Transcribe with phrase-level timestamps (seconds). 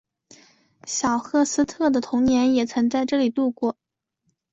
[0.87, 3.77] 小赫斯特的童年也曾在这里度过。